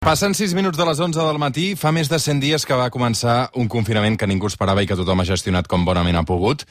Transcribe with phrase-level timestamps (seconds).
[0.00, 1.64] Passen 6 minuts de les 11 del matí.
[1.76, 4.96] Fa més de 100 dies que va començar un confinament que ningú esperava i que
[4.96, 6.64] tothom ha gestionat com bonament ha pogut.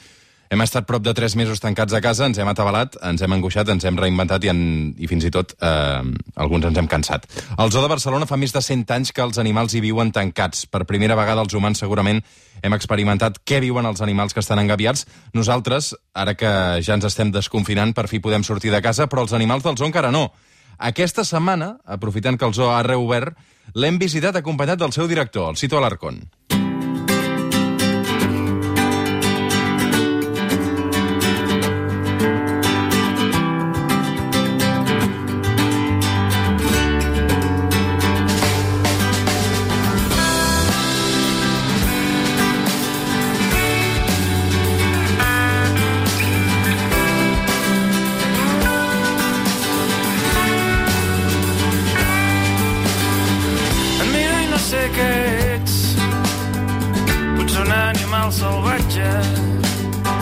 [0.50, 3.70] Hem estat prop de 3 mesos tancats a casa, ens hem atabalat, ens hem angoixat,
[3.70, 4.64] ens hem reinventat i, en,
[4.98, 6.10] i fins i tot eh,
[6.42, 7.30] alguns ens hem cansat.
[7.54, 10.66] Al Zoo de Barcelona fa més de 100 anys que els animals hi viuen tancats.
[10.66, 12.18] Per primera vegada els humans segurament
[12.66, 15.06] hem experimentat què viuen els animals que estan engaviats.
[15.38, 16.50] Nosaltres, ara que
[16.82, 19.86] ja ens estem desconfinant, per fi podem sortir de casa, però els animals del zoo
[19.86, 20.32] encara no.
[20.80, 23.36] Aquesta setmana, aprofitant que el zoo ha reobert,
[23.76, 26.22] l'hem visitat acompanyat del seu director, el Cito Alarcón.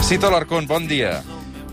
[0.08, 1.20] Cito Alarcón, bon dia.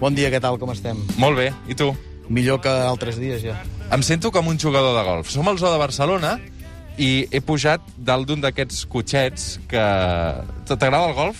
[0.02, 0.98] Bon dia, què tal, com estem?
[1.16, 1.94] Molt bé, i tu?
[2.28, 3.54] Millor que altres dies, ja.
[3.96, 5.30] Em sento com un jugador de golf.
[5.32, 6.34] Som al zoo de Barcelona
[7.00, 9.84] i he pujat dalt d'un d'aquests cotxets que...
[10.68, 11.40] T'agrada el golf?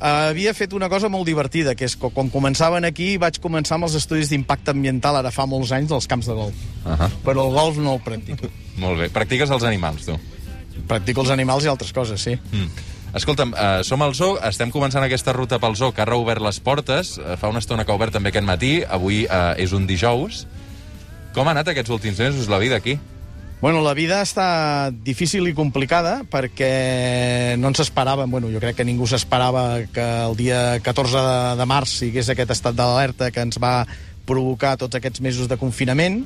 [0.00, 3.78] Uh, havia fet una cosa molt divertida, que és que quan començaven aquí vaig començar
[3.78, 6.64] amb els estudis d'impacte ambiental ara fa molts anys dels camps de golf.
[6.82, 7.10] Uh -huh.
[7.22, 8.50] Però el golf no el practico.
[8.82, 9.10] Molt bé.
[9.10, 10.18] Practiques els animals, tu?
[10.88, 12.34] Practico els animals i altres coses, sí.
[12.50, 12.93] Mm.
[13.14, 16.58] Escolta'm, uh, som al zoo, estem començant aquesta ruta pel zoo que ha reobert les
[16.58, 17.14] portes.
[17.20, 18.72] Uh, fa una estona que ha obert també aquest matí.
[18.82, 20.40] Avui uh, és un dijous.
[21.34, 22.96] Com ha anat aquests últims mesos la vida aquí?
[23.60, 28.84] Bueno, la vida està difícil i complicada perquè no ens esperàvem, bueno, jo crec que
[28.84, 33.62] ningú s'esperava que el dia 14 de, de març sigués aquest estat d'alerta que ens
[33.62, 33.86] va
[34.26, 36.24] provocar tots aquests mesos de confinament.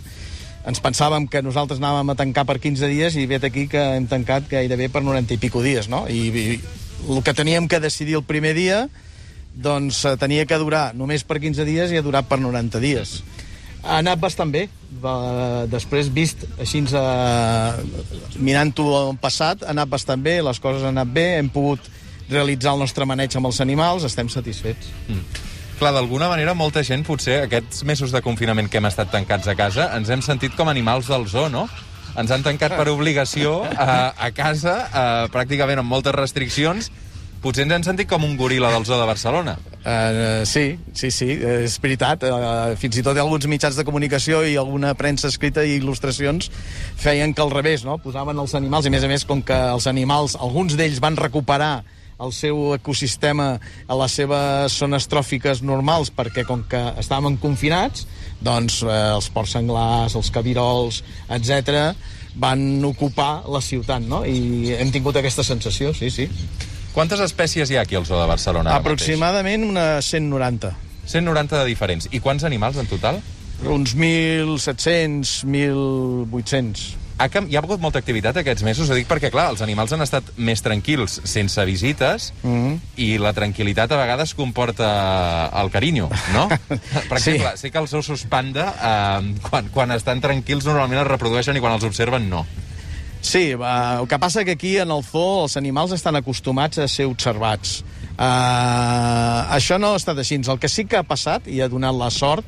[0.69, 4.09] Ens pensàvem que nosaltres anàvem a tancar per 15 dies i vet aquí que hem
[4.11, 6.05] tancat gairebé per 90 i pico dies, no?
[6.13, 6.59] I, i
[7.09, 8.83] el que teníem que decidir el primer dia
[9.59, 13.19] doncs eh, tenia que durar només per 15 dies i ha durat per 90 dies.
[13.83, 14.67] Ha anat bastant bé.
[15.03, 20.97] Va, després, vist així, eh, mirant-ho en passat, ha anat bastant bé, les coses han
[20.97, 21.89] anat bé, hem pogut
[22.29, 24.93] realitzar el nostre maneig amb els animals, estem satisfets.
[25.79, 29.55] Clar, d'alguna manera, molta gent, potser, aquests mesos de confinament que hem estat tancats a
[29.55, 31.69] casa, ens hem sentit com animals del zoo, no?
[32.19, 36.89] Ens han tancat per obligació a, a casa, a, pràcticament amb moltes restriccions.
[37.39, 39.55] Potser ens hem sentit com un goril·la del zoo de Barcelona.
[39.85, 42.27] Uh, sí, sí, sí, és veritat.
[42.27, 46.51] Uh, fins i tot alguns mitjans de comunicació i alguna premsa escrita i il·lustracions
[46.99, 48.01] feien que al revés, no?
[48.03, 51.21] Posaven els animals, i a més a més, com que els animals, alguns d'ells van
[51.23, 51.77] recuperar
[52.19, 53.51] el seu ecosistema
[53.87, 58.07] a les seves zones tròfiques normals, perquè com que estàvem confinats,
[58.43, 61.95] doncs eh, els porcs senglars, els cabirols, etc
[62.39, 64.21] van ocupar la ciutat, no?
[64.23, 66.29] I hem tingut aquesta sensació, sí, sí.
[66.95, 68.77] Quantes espècies hi ha aquí al zoo de Barcelona?
[68.79, 70.71] Aproximadament unes 190.
[70.71, 70.85] mateix?
[71.09, 72.09] 190 de diferents.
[72.13, 73.21] I quants animals en total?
[73.67, 77.08] Uns 1.700, 1.800.
[77.19, 80.05] Ha, hi ha hagut molta activitat aquests mesos, ho dic perquè, clar, els animals han
[80.05, 82.79] estat més tranquils sense visites Mm -hmm.
[82.97, 86.49] i la tranquil·litat a vegades comporta el carinyo, no?
[87.11, 87.31] per Sí.
[87.31, 91.61] exemple, sé que els ossos panda, eh, quan, quan estan tranquils, normalment es reprodueixen i
[91.61, 92.47] quan els observen, no.
[93.21, 96.87] Sí, uh, el que passa que aquí en el zoo els animals estan acostumats a
[96.87, 97.83] ser observats.
[98.17, 100.37] Uh, això no ha estat així.
[100.37, 102.45] El que sí que ha passat i ha donat la sort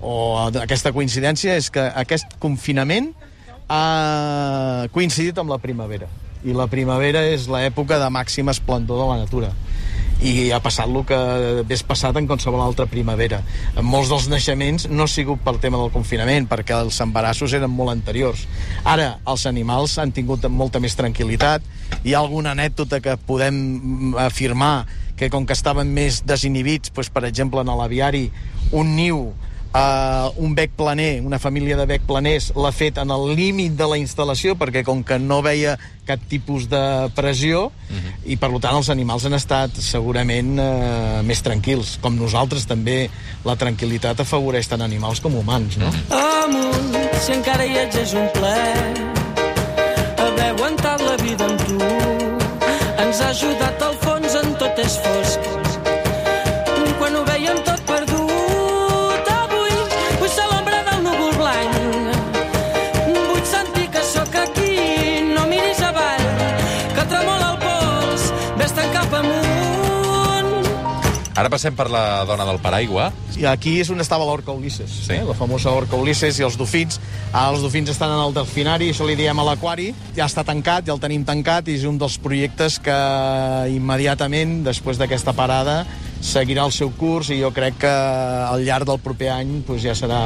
[0.00, 3.12] o aquesta coincidència és que aquest confinament
[3.68, 6.08] ha coincidit amb la primavera.
[6.46, 9.54] I la primavera és l'època de màxima esplendor de la natura
[10.24, 13.42] i ha passat el que hagués passat en qualsevol altra primavera.
[13.76, 17.72] En molts dels naixements no ha sigut pel tema del confinament, perquè els embarassos eren
[17.72, 18.46] molt anteriors.
[18.84, 21.66] Ara, els animals han tingut molta més tranquil·litat.
[22.04, 27.12] Hi ha alguna anècdota que podem mm, afirmar que com que estaven més desinhibits, doncs,
[27.12, 28.30] per exemple, en l'aviari,
[28.72, 29.30] un niu
[29.76, 33.88] Uh, un bec planer, una família de bec planers l'ha fet en el límit de
[33.90, 35.74] la instal·lació perquè com que no veia
[36.08, 36.80] cap tipus de
[37.14, 38.14] pressió uh -huh.
[38.24, 43.10] i per tant els animals han estat segurament uh, més tranquils com nosaltres també
[43.44, 45.92] la tranquil·litat afavoreix tant animals com humans no?
[46.08, 49.16] Amunt, si encara hi ets és un plaer
[50.26, 51.78] haver aguantat la vida amb tu.
[53.04, 55.55] Ens ha ajudat al fons en tot és fosc.
[71.46, 73.04] Ara passem per la dona del paraigua.
[73.38, 75.12] I aquí és on estava l'orca Ulisses, Sí.
[75.14, 75.22] eh?
[75.22, 76.98] la famosa orca Ulisses i els dofins.
[77.32, 79.92] Ara els dofins estan en el delfinari, això li diem a l'aquari.
[80.16, 82.96] Ja està tancat, ja el tenim tancat, i és un dels projectes que
[83.76, 85.84] immediatament, després d'aquesta parada,
[86.20, 87.94] seguirà el seu curs i jo crec que
[88.50, 90.18] al llarg del proper any pues, ja serà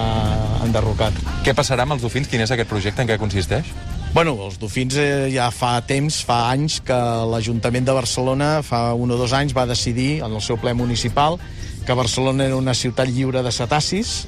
[0.65, 1.13] enderrocat.
[1.45, 2.29] Què passarà amb els dofins?
[2.33, 3.03] Quin és aquest projecte?
[3.03, 3.67] En què consisteix?
[4.11, 6.97] Bueno, els dofins eh, ja fa temps, fa anys, que
[7.31, 11.39] l'Ajuntament de Barcelona, fa un o dos anys, va decidir en el seu ple municipal
[11.87, 14.25] que Barcelona era una ciutat lliure de cetacis.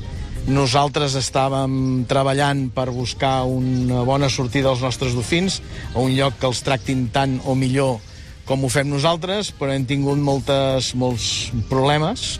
[0.47, 5.59] Nosaltres estàvem treballant per buscar una bona sortida als nostres dofins,
[5.95, 7.99] a un lloc que els tractin tant o millor
[8.47, 12.39] com ho fem nosaltres, però hem tingut moltes, molts problemes.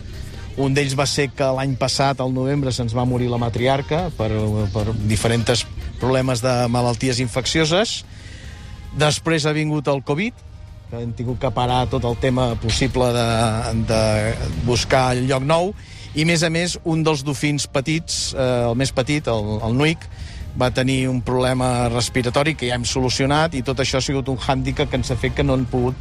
[0.63, 4.29] Un d'ells va ser que l'any passat, al novembre, se'ns va morir la matriarca per,
[4.71, 5.63] per diferents
[6.03, 8.01] problemes de malalties infeccioses.
[8.99, 10.43] Després ha vingut el Covid,
[10.91, 13.27] que hem tingut que parar tot el tema possible de,
[13.89, 14.01] de
[14.67, 15.71] buscar el lloc nou,
[16.13, 19.79] i a més a més un dels dofins petits, eh, el més petit, el, el
[19.79, 20.05] Nuic,
[20.59, 24.37] va tenir un problema respiratori que ja hem solucionat i tot això ha sigut un
[24.37, 25.97] hàndicap que ens ha fet que no hem pogut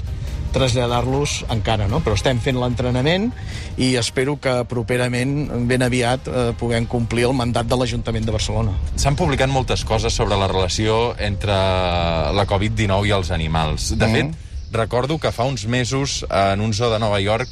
[0.53, 2.01] traslladar-los encara, no?
[2.05, 3.31] Però estem fent l'entrenament
[3.77, 8.73] i espero que properament, ben aviat, eh, puguem complir el mandat de l'Ajuntament de Barcelona.
[8.97, 13.97] S'han publicat moltes coses sobre la relació entre la Covid-19 i els animals.
[13.99, 14.13] De Mhm.
[14.13, 14.35] fet,
[14.73, 17.49] recordo que fa uns mesos en un zoo de Nova York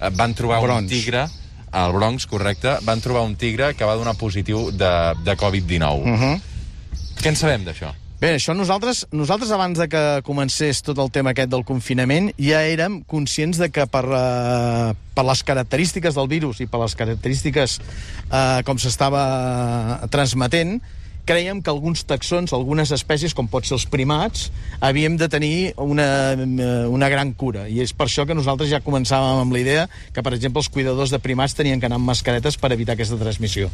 [0.00, 0.88] eh, van trobar un Bronx.
[0.90, 1.26] tigre
[1.70, 6.00] al Bronx, correcte, van trobar un tigre que va donar positiu de, de Covid-19.
[6.02, 6.40] Uh -huh.
[7.20, 7.92] Què en sabem d'això?
[8.18, 12.64] Bé, això nosaltres, nosaltres abans de que comencés tot el tema aquest del confinament ja
[12.66, 17.76] érem conscients de que per, uh, per les característiques del virus i per les característiques
[17.78, 19.22] uh, com s'estava
[20.10, 20.80] transmetent,
[21.28, 24.46] creiem que alguns taxons, algunes espècies, com pot ser els primats,
[24.80, 26.08] havíem de tenir una,
[26.88, 27.66] una gran cura.
[27.68, 29.84] I és per això que nosaltres ja començàvem amb la idea
[30.14, 33.20] que, per exemple, els cuidadors de primats tenien que anar amb mascaretes per evitar aquesta
[33.20, 33.68] transmissió.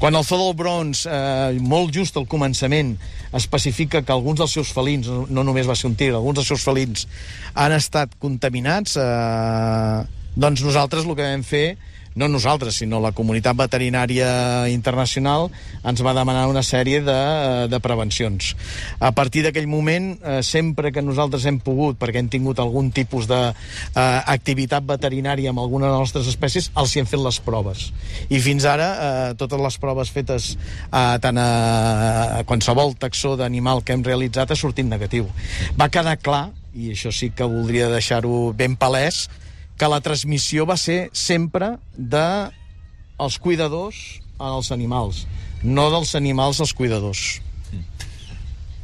[0.00, 2.96] Quan el Zoo del Bronx, eh, molt just al començament,
[3.36, 6.52] especifica que alguns dels seus felins, no, no només va ser un tigre, alguns dels
[6.54, 7.08] seus felins
[7.54, 10.04] han estat contaminats, eh,
[10.34, 11.66] doncs nosaltres el que vam fer
[12.14, 14.28] no nosaltres, sinó la comunitat veterinària
[14.70, 15.48] internacional
[15.82, 17.18] ens va demanar una sèrie de,
[17.70, 18.54] de prevencions.
[19.02, 23.26] A partir d'aquell moment, eh, sempre que nosaltres hem pogut, perquè hem tingut algun tipus
[23.30, 27.90] d'activitat veterinària amb alguna de les nostres espècies, els hi hem fet les proves.
[28.30, 31.48] I fins ara, eh, totes les proves fetes eh, tant a,
[32.40, 35.26] a qualsevol taxó d'animal que hem realitzat ha sortit negatiu.
[35.78, 36.44] Va quedar clar,
[36.74, 39.26] i això sí que voldria deixar-ho ben palès,
[39.78, 42.26] que la transmissió va ser sempre de
[43.18, 45.24] els cuidadors als animals,
[45.62, 47.40] no dels animals als cuidadors.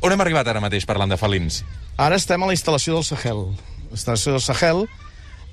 [0.00, 1.60] On hem arribat ara mateix parlant de felins?
[2.00, 3.42] Ara estem a la instal·lació del Sahel.
[3.90, 4.86] La instal·lació del Sahel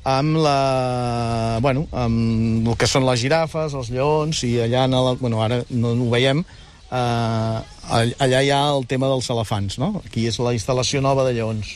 [0.07, 1.59] amb la...
[1.61, 4.85] Bueno, amb el que són les girafes, els lleons, i allà...
[4.87, 6.45] En el, bueno, ara no ho veiem,
[6.87, 7.59] eh,
[7.91, 9.97] allà hi ha el tema dels elefants, no?
[10.05, 11.75] Aquí és la instal·lació nova de lleons.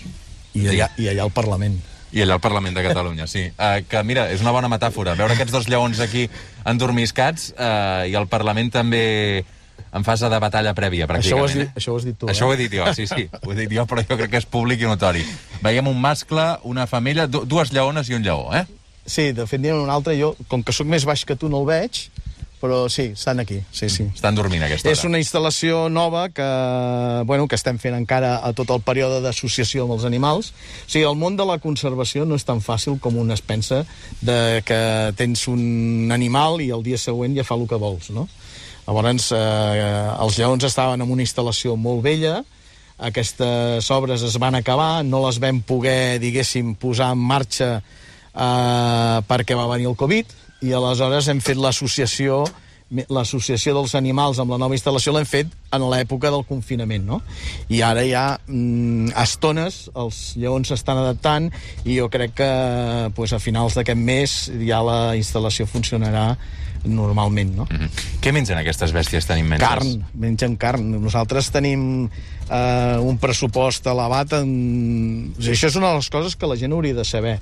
[0.56, 1.82] I allà, i allà el Parlament.
[2.12, 3.46] I allà al Parlament de Catalunya, sí.
[3.56, 5.16] Uh, que, mira, és una bona metàfora.
[5.16, 6.28] Veure aquests dos lleons aquí
[6.68, 9.04] endormiscats uh, i el Parlament també
[9.92, 11.58] en fase de batalla prèvia, Això ho, has pràcticament.
[11.68, 12.56] dit, això ho has dit tu, Això ho eh?
[12.56, 13.28] he dit jo, sí, sí.
[13.42, 15.24] Ho he dit jo, però jo crec que és públic i notori.
[15.64, 18.64] Veiem un mascle, una femella, du dues lleones i un lleó, eh?
[19.06, 20.16] Sí, de fet, n'hi ha un altre.
[20.20, 22.06] Jo, com que sóc més baix que tu, no el veig,
[22.62, 24.06] però sí, estan aquí, sí, sí.
[24.14, 24.94] Estan dormint aquesta hora.
[24.94, 26.48] És una instal·lació nova que,
[27.26, 30.52] bueno, que estem fent encara a tot el període d'associació amb els animals.
[30.86, 33.82] O sigui, el món de la conservació no és tan fàcil com un es pensa
[34.22, 34.82] de que
[35.18, 38.28] tens un animal i el dia següent ja fa el que vols, no?
[38.86, 42.42] Llavors, eh, els lleons estaven en una instal·lació molt vella,
[43.02, 49.58] aquestes obres es van acabar, no les vam poder, diguéssim, posar en marxa eh, perquè
[49.58, 52.44] va venir el Covid, i aleshores hem fet l'associació
[52.92, 57.22] l'associació dels animals amb la nova instal·lació l'hem fet en l'època del confinament, no?
[57.72, 61.48] I ara ja mm, a estones els lleons s'estan adaptant
[61.86, 62.50] i jo crec que
[63.16, 64.36] pues, a finals d'aquest mes
[64.68, 66.36] ja la instal·lació funcionarà
[66.84, 67.68] normalment, no?
[67.70, 67.90] Mm -hmm.
[68.22, 69.68] Què mengen aquestes bèsties tan immenses?
[69.68, 71.02] Carn, mengen carn.
[71.02, 72.10] Nosaltres tenim
[72.50, 75.34] eh, un pressupost elevat en...
[75.38, 77.40] O sigui, això és una de les coses que la gent hauria de saber.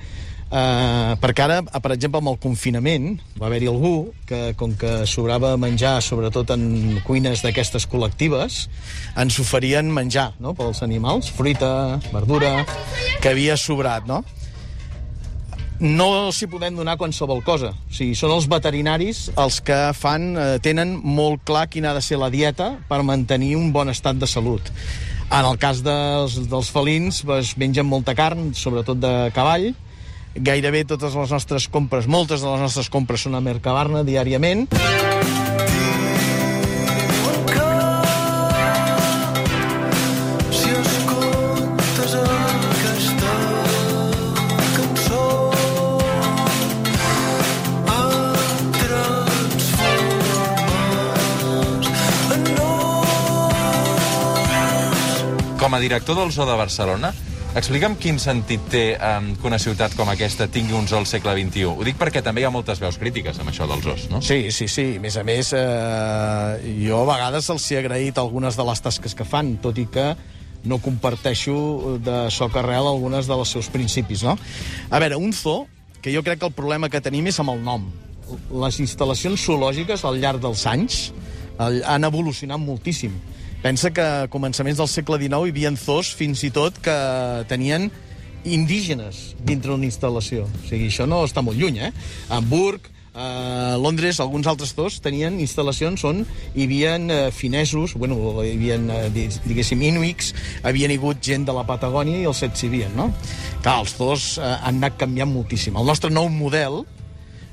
[0.50, 5.52] Uh, perquè ara, per exemple, amb el confinament va haver-hi algú que, com que sobrava
[5.62, 8.64] menjar, sobretot en cuines d'aquestes col·lectives,
[9.14, 12.64] ens oferien menjar no?, pels animals, fruita, verdura,
[13.22, 14.24] que havia sobrat, no?
[15.80, 17.72] no s'hi podem donar qualsevol cosa.
[17.72, 22.04] O sigui, són els veterinaris els que fan, eh, tenen molt clar quina ha de
[22.04, 24.74] ser la dieta per mantenir un bon estat de salut.
[25.30, 29.72] En el cas dels, dels felins, pues, mengen molta carn, sobretot de cavall,
[30.36, 34.68] gairebé totes les nostres compres, moltes de les nostres compres són a Mercabarna diàriament.
[55.60, 57.12] Com a director del Zoo de Barcelona,
[57.58, 61.34] explica'm quin sentit té um, que una ciutat com aquesta tingui un zoo al segle
[61.34, 61.66] XXI.
[61.72, 64.22] Ho dic perquè també hi ha moltes veus crítiques amb això dels zoos, no?
[64.26, 64.86] Sí, sí, sí.
[65.00, 69.18] A més a més, eh, jo a vegades els he agraït algunes de les tasques
[69.18, 70.12] que fan, tot i que
[70.70, 74.38] no comparteixo de soc arrel algunes dels seus principis, no?
[74.92, 75.66] A veure, un zoo,
[76.04, 77.90] que jo crec que el problema que tenim és amb el nom.
[78.62, 81.10] Les instal·lacions zoològiques al llarg dels anys
[81.58, 83.18] eh, han evolucionat moltíssim.
[83.60, 86.94] Pensa que a començaments del segle XIX hi havia zoos fins i tot que
[87.52, 87.90] tenien
[88.48, 90.46] indígenes dintre una instal·lació.
[90.48, 91.92] O sigui, això no està molt lluny, eh?
[92.32, 92.88] Hamburg,
[93.20, 96.22] a Londres, alguns altres zoos tenien instal·lacions on
[96.54, 100.32] hi havia eh, finesos, bueno, hi havia, eh, diguéssim, inuits,
[100.64, 103.10] havien hagut gent de la Patagònia i els exhibien, no?
[103.60, 105.76] Clar, els zoos eh, han anat canviant moltíssim.
[105.76, 106.86] El nostre nou model,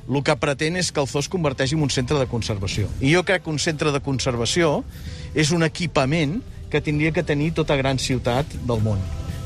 [0.07, 2.87] el que pretén és que el zoo es converteixi en un centre de conservació.
[3.03, 4.85] I jo crec que un centre de conservació
[5.37, 6.41] és un equipament
[6.73, 9.01] que tindria que tenir tota gran ciutat del món.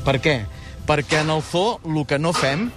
[0.07, 0.39] Per què?
[0.87, 2.69] Perquè en el zoo el que no fem,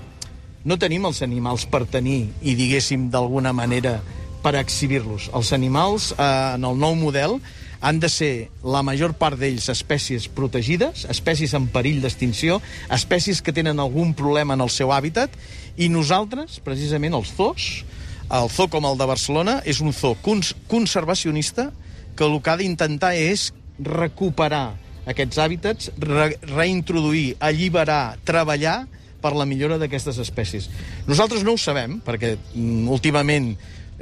[0.65, 4.01] no tenim els animals per tenir i, diguéssim, d'alguna manera
[4.45, 5.31] per exhibir-los.
[5.33, 6.25] Els animals, eh,
[6.59, 7.39] en el nou model,
[7.85, 12.61] han de ser, la major part d'ells, espècies protegides, espècies en perill d'extinció,
[12.93, 15.33] espècies que tenen algun problema en el seu hàbitat,
[15.77, 17.85] i nosaltres, precisament els zoos,
[18.33, 21.71] el zoo com el de Barcelona, és un zoo cons conservacionista
[22.17, 24.75] que el que ha d'intentar és recuperar
[25.11, 28.85] aquests hàbitats, re reintroduir, alliberar, treballar
[29.25, 30.69] per la millora d'aquestes espècies.
[31.09, 33.55] Nosaltres no ho sabem, perquè mm, últimament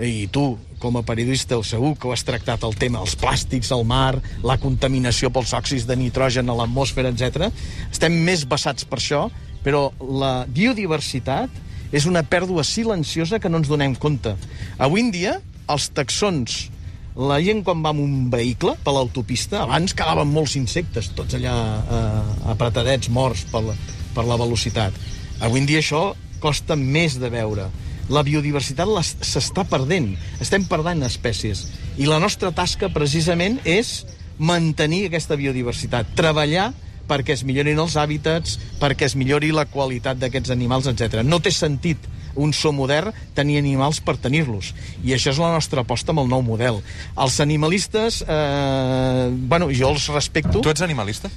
[0.02, 3.85] i tu, com a periodista, segur que ho has tractat el tema, els plàstics al
[3.87, 7.50] mar, la contaminació pels òxids de nitrogen a l'atmosfera, etc.
[7.90, 9.26] Estem més basats per això,
[9.62, 11.61] però la biodiversitat
[11.92, 14.33] és una pèrdua silenciosa que no ens donem compte.
[14.81, 15.37] Avui en dia,
[15.71, 16.71] els taxons,
[17.16, 21.54] la gent quan va amb un vehicle per l'autopista, abans calaven molts insectes, tots allà
[21.83, 22.23] eh,
[22.54, 23.76] apretadets, morts per la,
[24.16, 24.97] per la velocitat.
[25.42, 27.69] Avui en dia això costa més de veure.
[28.12, 28.88] La biodiversitat
[29.23, 30.12] s'està perdent.
[30.42, 31.66] Estem perdent espècies.
[32.00, 34.02] I la nostra tasca, precisament, és
[34.42, 36.73] mantenir aquesta biodiversitat, treballar
[37.09, 41.21] perquè es millorin els hàbitats, perquè es millori la qualitat d'aquests animals, etc.
[41.26, 44.72] No té sentit un so modern tenir animals per tenir-los.
[45.04, 46.82] I això és la nostra aposta amb el nou model.
[47.16, 50.60] Els animalistes, eh, bueno, jo els respecto.
[50.60, 51.30] Tu ets animalista?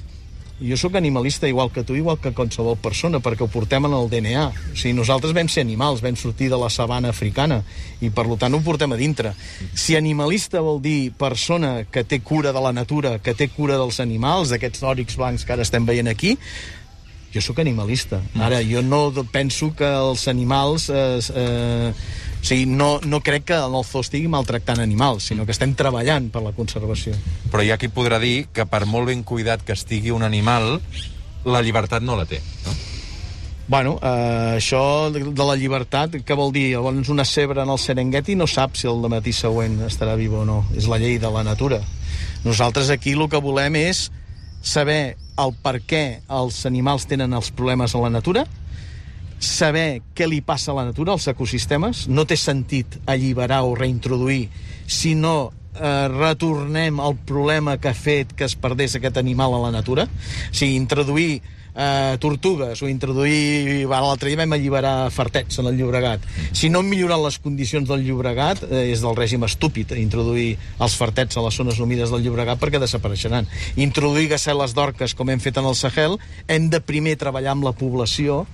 [0.56, 4.08] Jo sóc animalista igual que tu, igual que qualsevol persona, perquè ho portem en el
[4.08, 4.44] DNA.
[4.72, 7.58] O sigui, nosaltres vam ser animals, vam sortir de la sabana africana,
[8.00, 9.34] i per tant ho portem a dintre.
[9.76, 14.00] Si animalista vol dir persona que té cura de la natura, que té cura dels
[14.00, 16.38] animals, d'aquests òrics blancs que ara estem veient aquí,
[17.36, 18.22] jo sóc animalista.
[18.40, 20.88] Ara, jo no penso que els animals...
[20.90, 21.92] Eh, eh,
[22.36, 26.28] o sigui, no, no crec que el zoo estigui maltractant animals, sinó que estem treballant
[26.30, 27.16] per la conservació.
[27.50, 30.76] Però hi ha qui podrà dir que per molt ben cuidat que estigui un animal,
[31.42, 32.76] la llibertat no la té, no?
[33.66, 36.68] Bueno, eh, això de la llibertat, què vol dir?
[36.76, 40.44] Llavors una cebra en el Serengeti no sap si el matí següent estarà viu o
[40.46, 40.60] no.
[40.78, 41.80] És la llei de la natura.
[42.44, 44.06] Nosaltres aquí el que volem és
[44.62, 48.46] saber el per què els animals tenen els problemes a la natura,
[49.38, 52.06] saber què li passa a la natura, als ecosistemes.
[52.08, 54.48] No té sentit alliberar o reintroduir
[54.86, 59.66] si no eh, retornem al problema que ha fet que es perdés aquest animal a
[59.66, 60.06] la natura.
[60.08, 61.42] O sigui, introduir
[61.76, 63.86] eh, tortugues o introduir...
[63.86, 66.24] L'altre dia vam alliberar fartets en el Llobregat.
[66.56, 70.96] Si no hem millorat les condicions del Llobregat, eh, és del règim estúpid introduir els
[70.98, 73.48] fartets a les zones humides del Llobregat perquè desapareixeran.
[73.76, 76.18] Introduir gaceles d'orques, com hem fet en el Sahel,
[76.48, 78.44] hem de primer treballar amb la població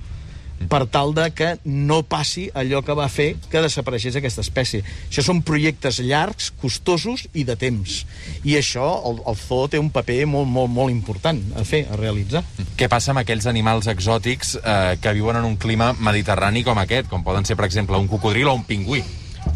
[0.70, 4.82] per tal de que no passi allò que va fer que desapareixés aquesta espècie.
[5.08, 8.02] Això són projectes llargs, costosos i de temps.
[8.44, 11.98] I això, el, el zoo té un paper molt, molt, molt important a fer, a
[12.00, 12.44] realitzar.
[12.78, 17.10] Què passa amb aquells animals exòtics eh, que viuen en un clima mediterrani com aquest,
[17.10, 19.02] com poden ser, per exemple, un cocodril o un pingüí?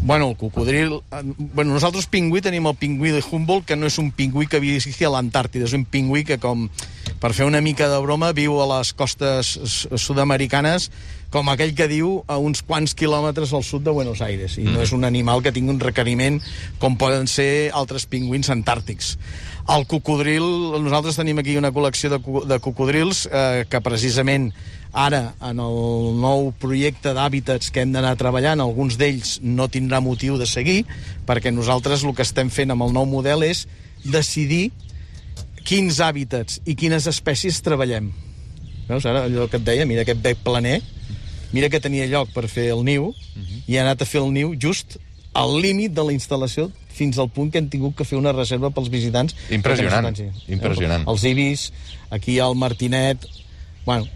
[0.01, 1.01] Bueno, el cocodril...
[1.11, 4.61] eh, Bueno, nosaltres pingüí tenim el pingüí de Humboldt, que no és un pingüí que
[4.63, 6.67] visqui a l'Antàrtida, és un pingüí que com
[7.19, 9.55] per fer una mica de broma, viu a les costes
[9.97, 10.91] sud-americanes
[11.33, 14.79] com aquell que diu a uns quants quilòmetres al sud de Buenos Aires i no
[14.83, 16.39] és un animal que tingui un requeriment
[16.79, 19.17] com poden ser altres pingüins antàrtics.
[19.67, 20.45] El cocodril,
[20.79, 24.53] nosaltres tenim aquí una col·lecció de, de cocodrils eh, que precisament
[24.95, 30.39] ara, en el nou projecte d'hàbitats que hem d'anar treballant, alguns d'ells no tindrà motiu
[30.39, 30.85] de seguir,
[31.27, 33.65] perquè nosaltres el que estem fent amb el nou model és
[34.07, 34.69] decidir
[35.67, 38.13] quins hàbitats i quines espècies treballem.
[38.87, 40.79] Veus, ara allò que et deia, mira aquest bec planer,
[41.53, 43.13] mira que tenia lloc per fer el niu,
[43.67, 44.97] i ha anat a fer el niu just
[45.37, 48.71] al límit de la instal·lació fins al punt que hem tingut que fer una reserva
[48.73, 49.35] pels visitants.
[49.53, 51.03] Impressionant, no s'hi- impressionant.
[51.07, 51.67] Els ibis,
[52.09, 53.27] aquí hi ha el martinet...
[53.85, 54.07] Bueno,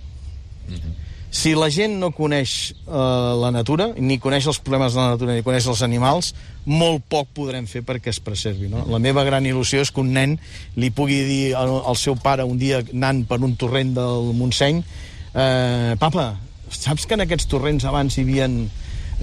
[1.31, 5.35] si la gent no coneix eh, la natura, ni coneix els problemes de la natura,
[5.37, 6.33] ni coneix els animals,
[6.65, 8.69] molt poc podrem fer perquè es preservi.
[8.69, 8.83] No?
[8.91, 10.37] La meva gran il·lusió és que un nen
[10.77, 15.93] li pugui dir al, seu pare un dia anant per un torrent del Montseny eh,
[15.99, 16.35] papa,
[16.71, 18.61] saps que en aquests torrents abans hi havien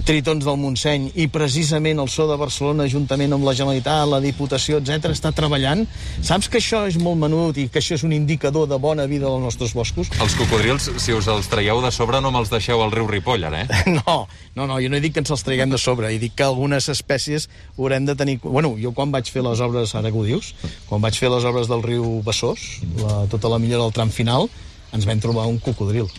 [0.05, 4.79] tritons del Montseny i precisament el so de Barcelona juntament amb la Generalitat, la Diputació,
[4.79, 5.85] etc està treballant.
[6.25, 9.27] Saps que això és molt menut i que això és un indicador de bona vida
[9.27, 10.11] dels nostres boscos?
[10.21, 13.65] Els cocodrils, si us els traieu de sobre, no me'ls deixeu al riu Ripoll, ara,
[13.65, 13.83] eh?
[13.99, 16.35] No, no, no, jo no he dit que ens els traiguem de sobre, he dit
[16.35, 18.39] que algunes espècies haurem de tenir...
[18.43, 20.53] Bueno, jo quan vaig fer les obres, ara que ho dius,
[20.87, 22.69] quan vaig fer les obres del riu Besòs,
[23.01, 24.49] la, tota la millora del tram final,
[24.95, 26.09] ens vam trobar un cocodril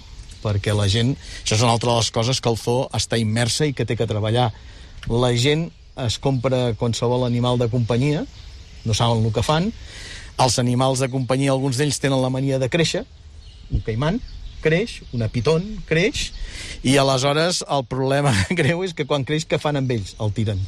[0.42, 1.14] perquè la gent...
[1.42, 3.96] Això és una altra de les coses que el zoo està immersa i que té
[3.98, 4.50] que treballar.
[5.10, 5.68] La gent
[6.00, 8.24] es compra qualsevol animal de companyia,
[8.84, 9.70] no saben el que fan,
[10.40, 13.04] els animals de companyia, alguns d'ells tenen la mania de créixer,
[13.70, 14.20] un caiman
[14.60, 16.30] creix, una piton creix,
[16.84, 20.14] i aleshores el problema greu és que quan creix, què fan amb ells?
[20.20, 20.60] El tiren.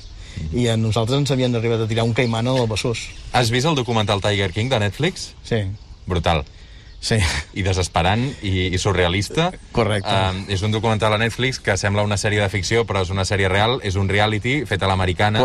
[0.56, 3.04] I a nosaltres ens havien arribat a tirar un caiman al Besòs.
[3.36, 5.32] Has vist el documental Tiger King de Netflix?
[5.44, 5.66] Sí,
[6.06, 6.44] Brutal.
[7.02, 7.18] Sí.
[7.58, 9.50] i desesperant i, i surrealista.
[9.74, 10.12] Correcte.
[10.12, 13.26] Um, és un documental a Netflix que sembla una sèrie de ficció, però és una
[13.28, 15.42] sèrie real, és un reality fet a l'americana,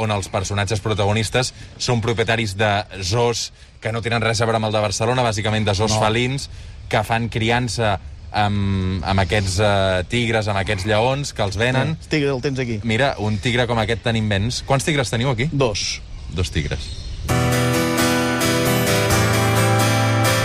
[0.00, 3.50] on els personatges protagonistes són propietaris de zoos
[3.82, 6.00] que no tenen res a veure amb el de Barcelona, bàsicament de zoos No.
[6.00, 6.48] felins,
[6.88, 7.98] que fan criança
[8.30, 11.96] amb, amb aquests uh, tigres, amb aquests lleons, que els venen.
[11.98, 12.80] El tigre el tens aquí.
[12.84, 14.62] Mira, un tigre com aquest tan immens.
[14.68, 15.50] Quants tigres teniu aquí?
[15.52, 16.00] Dos.
[16.32, 17.01] Dos tigres.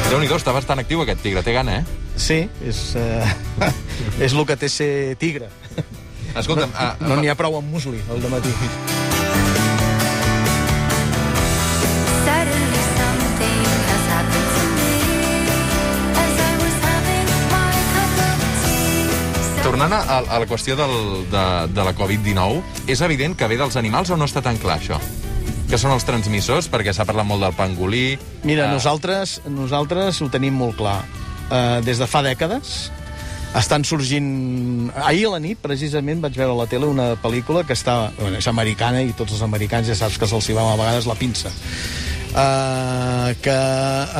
[0.08, 1.84] Déu-n'hi-do, està bastant actiu aquest tigre, té gana, eh?
[2.16, 3.28] Sí, és, uh,
[4.24, 5.50] és el que té ser tigre.
[6.32, 6.72] Escolta'm,
[7.04, 8.54] No n'hi ha prou amb musli, al matí.
[12.24, 12.48] Cup
[13.20, 13.68] of tea
[19.68, 23.76] Tornant a, a la qüestió del, de, de la Covid-19, és evident que ve dels
[23.76, 25.04] animals o no està tan clar, això?
[25.68, 28.06] Que són els transmissors, perquè s'ha parlat molt del pangolí...
[28.48, 31.02] Mira, eh, nosaltres, nosaltres ho tenim molt clar.
[31.48, 32.88] Uh, des de fa dècades
[33.56, 34.92] estan sorgint...
[34.96, 38.12] Ahir a la nit, precisament, vaig veure a la tele una pel·lícula que està...
[38.20, 41.08] Bueno, és americana i tots els americans ja saps que se'ls hi va a vegades
[41.10, 41.52] la pinça.
[42.38, 43.56] Uh, que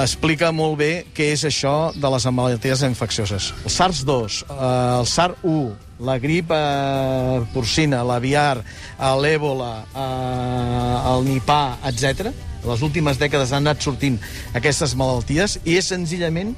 [0.02, 3.52] explica molt bé què és això de les malalties infeccioses.
[3.66, 11.78] El SARS-2, uh, el SARS-1, la grip uh, porcina, l'aviar, uh, l'èbola, uh, el nipà,
[11.90, 12.30] etc.
[12.68, 14.20] Les últimes dècades han anat sortint
[14.58, 16.54] aquestes malalties i és senzillament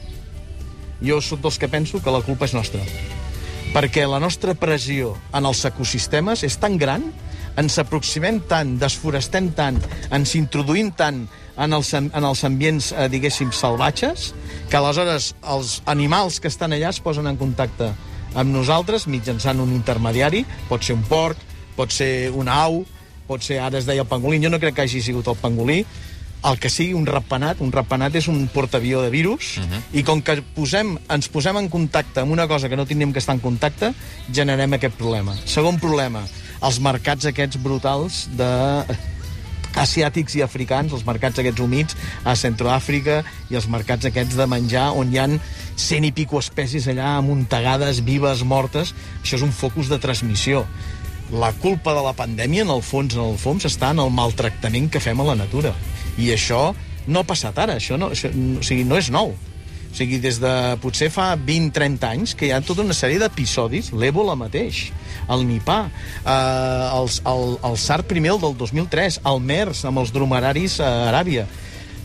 [0.99, 2.83] jo sóc dels que penso que la culpa és nostra.
[3.71, 7.05] Perquè la nostra pressió en els ecosistemes és tan gran,
[7.59, 9.77] ens aproximem tant, desforestem tant,
[10.15, 11.25] ens introduïm tant
[11.59, 14.33] en els, en els ambients, eh, diguéssim, salvatges,
[14.69, 17.91] que aleshores els animals que estan allà es posen en contacte
[18.45, 21.37] nosaltres mitjançant un intermediari, pot ser un porc,
[21.75, 22.83] pot ser una au,
[23.27, 25.83] pot ser, ara es deia el pangolí, jo no crec que hagi sigut el pangolí,
[26.49, 29.81] el que sigui un ratpenat, un ratpenat és un portaavió de virus, uh -huh.
[29.99, 33.19] i com que posem, ens posem en contacte amb una cosa que no tindríem que
[33.19, 33.93] estar en contacte,
[34.31, 35.35] generem aquest problema.
[35.45, 36.23] Segon problema,
[36.61, 38.83] els mercats aquests brutals de
[39.81, 44.89] asiàtics i africans, els mercats aquests humits a Centroàfrica i els mercats aquests de menjar
[44.99, 45.37] on hi han
[45.79, 48.93] cent i pico espècies allà amuntegades, vives, mortes.
[49.23, 50.65] Això és un focus de transmissió.
[51.31, 54.89] La culpa de la pandèmia, en el fons, en el fons, està en el maltractament
[54.89, 55.75] que fem a la natura.
[56.17, 56.71] I això
[57.07, 59.35] no ha passat ara, això no, això, o sigui, no és nou.
[59.89, 63.89] O sigui, des de potser fa 20-30 anys que hi ha tota una sèrie d'episodis,
[63.91, 64.89] l'Ebola mateix,
[65.33, 65.81] el Nipah,
[66.21, 70.91] eh, el, el, el SARS primer, el del 2003, el MERS amb els dromeraris a
[71.09, 71.47] Aràbia.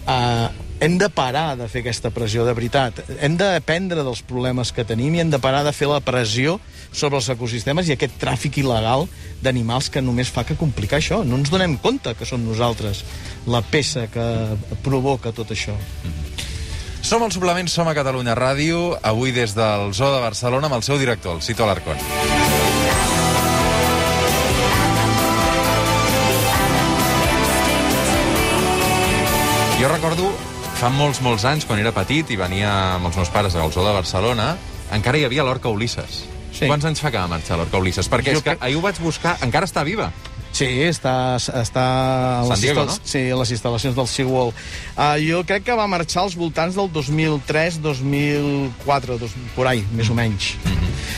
[0.04, 0.48] Eh,
[0.84, 2.98] hem de parar de fer aquesta pressió de veritat.
[3.22, 6.58] Hem d'aprendre dels problemes que tenim i hem de parar de fer la pressió
[6.92, 9.06] sobre els ecosistemes i aquest tràfic il·legal
[9.44, 11.22] d'animals que només fa que complicar això.
[11.24, 13.04] No ens donem compte que som nosaltres
[13.46, 14.26] la peça que
[14.84, 15.76] provoca tot això.
[17.04, 20.82] Som al Suplement, som a Catalunya Ràdio, avui des del Zoo de Barcelona amb el
[20.86, 22.00] seu director, el Cito Alarcón.
[29.76, 30.32] Jo recordo
[30.80, 33.84] fa molts, molts anys, quan era petit i venia amb els meus pares al Zoo
[33.84, 34.54] de Barcelona,
[34.96, 36.22] encara hi havia l'orca Ulisses.
[36.56, 36.64] Sí.
[36.64, 38.08] Quants anys fa que va marxar l'orca Ulisses?
[38.08, 40.08] Perquè Jo és que ahir ho vaig buscar, encara està viva.
[40.54, 41.84] Sí, està, està
[42.38, 44.54] a, les Diego, instal- sí, a les instal·lacions del SeaWorld.
[44.94, 50.12] Uh, jo crec que va marxar als voltants del 2003, 2004, dos, por ahí, més
[50.12, 50.52] o menys.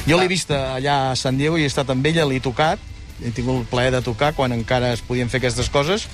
[0.09, 2.81] Jo l'he vist allà a San Diego i he estat amb ella, l'he tocat,
[3.21, 6.09] he tingut el plaer de tocar quan encara es podien fer aquestes coses,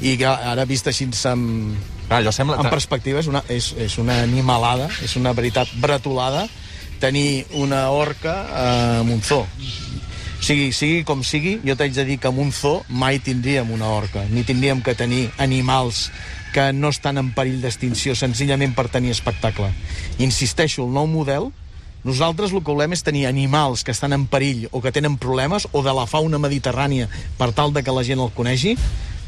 [0.00, 1.74] i que ara vist així amb,
[2.06, 2.60] Clar, allò sembla...
[2.62, 6.46] en perspectiva és una, és, és una animalada, és una veritat bretolada
[7.02, 9.46] tenir una orca eh, amb un zoo.
[10.42, 13.92] Sigui, sigui com sigui, jo t'haig de dir que amb un zoo mai tindríem una
[13.94, 16.08] orca, ni tindríem que tenir animals
[16.52, 19.70] que no estan en perill d'extinció senzillament per tenir espectacle.
[20.18, 21.52] Insisteixo, el nou model
[22.02, 25.68] nosaltres el que volem és tenir animals que estan en perill o que tenen problemes
[25.70, 27.06] o de la fauna mediterrània
[27.38, 28.74] per tal de que la gent el conegi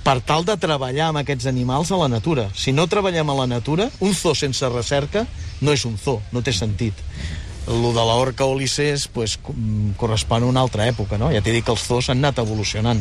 [0.02, 2.48] per tal de treballar amb aquests animals a la natura.
[2.58, 5.24] Si no treballem a la natura, un zoo sense recerca
[5.62, 6.98] no és un zoo, no té sentit.
[7.66, 8.44] Lo de la orca
[9.12, 11.30] pues, mm, correspon a una altra època, no?
[11.32, 13.00] Ja t'he dit que els zoos han anat evolucionant.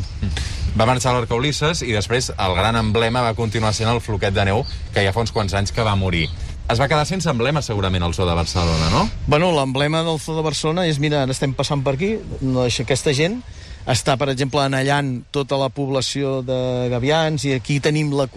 [0.77, 4.45] Va marxar l'orca Ulisses i després el gran emblema va continuar sent el floquet de
[4.45, 6.29] neu, que ja fa uns quants anys que va morir.
[6.71, 9.09] Es va quedar sense emblema, segurament, al Zoo de Barcelona, no?
[9.27, 13.41] Bueno, l'emblema del zoo de Barcelona és, mira, estem passant per aquí, no, aquesta gent
[13.83, 18.29] està, per exemple, anellant tota la població de gavians i aquí tenim la...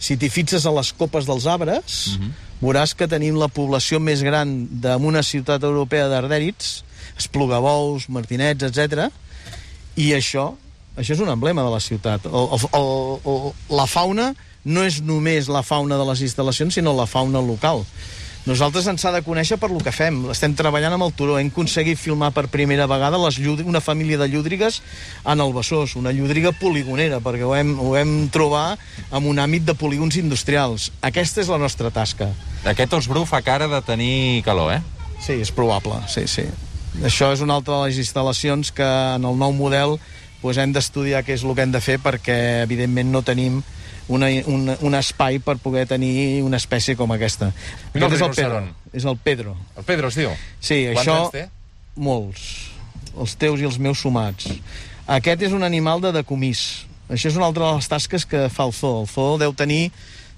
[0.00, 2.18] Si t'hi fixes a les copes dels arbres,
[2.60, 6.82] veuràs que tenim la població més gran d'una ciutat europea d'ardèrits,
[7.18, 9.08] esplugabous, martinets, etc.
[9.96, 10.50] I això,
[10.96, 12.28] això és un emblema de la ciutat.
[12.28, 12.86] El, el,
[13.32, 14.30] el, la fauna
[14.64, 17.84] no és només la fauna de les instal·lacions, sinó la fauna local.
[18.48, 20.22] Nosaltres ens ha de conèixer per lo que fem.
[20.32, 21.36] Estem treballant amb el Turó.
[21.38, 24.80] Hem aconseguit filmar per primera vegada les llúdri- una família de llúdrigues
[25.24, 28.78] en el Besòs, una llúdriga poligonera, perquè ho hem, ho hem trobar
[29.12, 30.90] en un àmbit de polígons industrials.
[31.02, 32.30] Aquesta és la nostra tasca.
[32.64, 34.80] Aquest os bru fa cara de tenir calor, eh?
[35.20, 36.46] Sí, és probable, sí, sí.
[37.04, 39.98] Això és una altra de les instal·lacions que en el nou model
[40.42, 43.60] doncs, hem d'estudiar què és el que hem de fer perquè, evidentment, no tenim
[44.10, 47.52] una, un, un espai per poder tenir una espècie com aquesta.
[47.94, 48.60] El Aquest és el Pedro.
[48.92, 49.56] És el Pedro.
[49.78, 50.34] El Pedro es diu.
[50.58, 51.16] Sí, Quants això...
[51.16, 51.46] anys té?
[52.00, 52.46] Molts.
[53.14, 54.50] Els teus i els meus sumats.
[55.10, 56.84] Aquest és un animal de decomís.
[57.10, 59.04] Això és una altra de les tasques que fa el zoo.
[59.04, 59.88] El zoo deu tenir,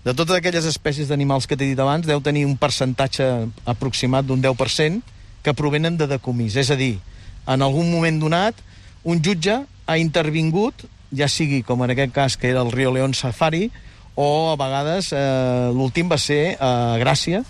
[0.04, 3.26] de totes aquelles espècies d'animals que t'he dit abans, deu tenir un percentatge
[3.68, 5.00] aproximat d'un 10%
[5.44, 6.56] que provenen de decomís.
[6.56, 6.96] És a dir,
[7.46, 8.56] en algun moment donat,
[9.04, 13.14] un jutge ha intervingut, ja sigui com en aquest cas que era el Rio León
[13.14, 13.70] Safari,
[14.14, 17.44] o a vegades eh, l'últim va ser a Gràcia,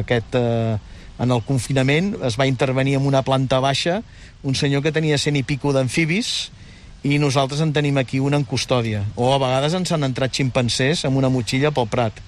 [0.00, 0.78] aquest, eh,
[1.18, 4.02] en el confinament es va intervenir en una planta baixa
[4.42, 6.50] un senyor que tenia cent i pico d'amfibis
[7.06, 9.04] i nosaltres en tenim aquí una en custòdia.
[9.14, 12.18] O a vegades ens han entrat ximpancers amb una motxilla pel Prat.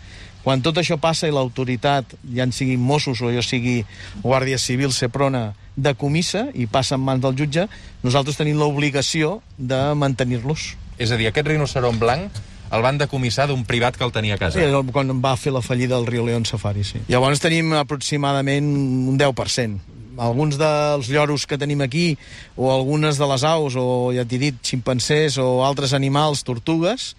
[0.42, 3.82] Quan tot això passa i l'autoritat, ja en siguin Mossos o jo sigui
[4.22, 7.66] Guàrdia Civil, Seprona, de comissa i passa en mans del jutge,
[8.02, 10.74] nosaltres tenim l'obligació de mantenir-los.
[11.00, 14.40] És a dir, aquest rinoceront blanc el van decomissar d'un privat que el tenia a
[14.40, 14.60] casa.
[14.60, 17.00] Sí, quan va fer la fallida del Rio León Safari, sí.
[17.10, 18.68] Llavors tenim aproximadament
[19.10, 19.96] un 10%.
[20.20, 22.18] Alguns dels lloros que tenim aquí,
[22.54, 27.14] o algunes de les aus, o ja t'he dit, ximpancers o altres animals, tortugues,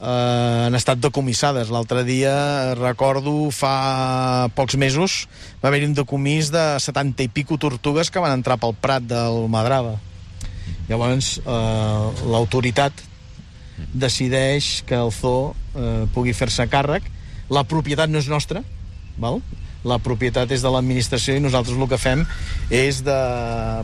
[0.00, 1.70] eh, han estat decomissades.
[1.70, 5.26] L'altre dia, recordo, fa pocs mesos,
[5.62, 9.44] va haver-hi un decomís de 70 i pico tortugues que van entrar pel Prat del
[9.52, 9.98] Madrava.
[10.88, 13.09] Llavors, eh, l'autoritat
[13.92, 17.02] decideix que el zoo eh, pugui fer-se càrrec.
[17.50, 18.62] La propietat no és nostra,
[19.18, 19.40] val?
[19.82, 22.26] la propietat és de l'administració i nosaltres el que fem
[22.68, 23.14] és de,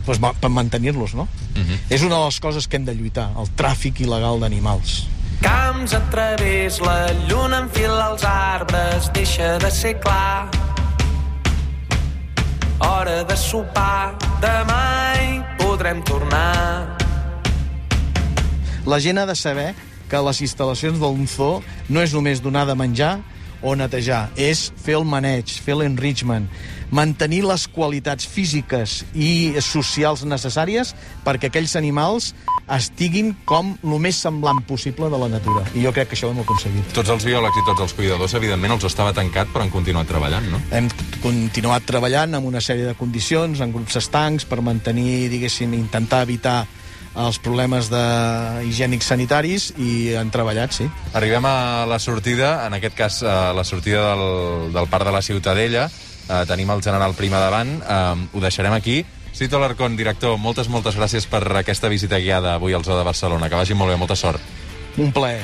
[0.05, 1.15] pues, ma- per mantenir-los.
[1.15, 1.23] No?
[1.55, 1.77] Uh -huh.
[1.89, 5.07] És una de les coses que hem de lluitar, el tràfic il·legal d'animals.
[5.41, 10.49] Camps a través, la lluna enfila els arbres, deixa de ser clar.
[12.79, 16.96] Hora de sopar, demà hi podrem tornar.
[18.87, 19.73] La gent ha de saber
[20.07, 21.59] que les instal·lacions d'un zoo
[21.91, 23.17] no és només donar de menjar
[23.59, 26.45] o netejar, és fer el maneig, fer l'enrichment,
[26.93, 30.93] mantenir les qualitats físiques i socials necessàries
[31.25, 32.29] perquè aquells animals
[32.71, 35.65] estiguin com el més semblant possible de la natura.
[35.75, 36.95] I jo crec que això ho hem aconseguit.
[36.95, 40.47] Tots els biòlegs i tots els cuidadors, evidentment, els estava tancat, però han continuat treballant,
[40.53, 40.63] no?
[40.71, 40.87] Hem
[41.23, 46.61] continuat treballant amb una sèrie de condicions, en grups estancs, per mantenir, diguéssim, intentar evitar
[47.17, 48.03] els problemes de
[48.67, 50.87] higiènics sanitaris i han treballat, sí.
[51.17, 55.23] Arribem a la sortida, en aquest cas a la sortida del, del Parc de la
[55.25, 55.87] Ciutadella.
[56.27, 57.77] Eh, tenim el general Prima davant.
[57.81, 59.03] Eh, ho deixarem aquí.
[59.37, 63.49] Cito Alarcón, director, moltes, moltes gràcies per aquesta visita guiada avui al Zoo de Barcelona.
[63.49, 64.41] Que vagi molt bé, molta sort.
[64.97, 65.35] Un plaer.